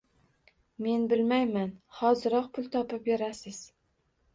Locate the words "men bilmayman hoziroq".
0.85-2.51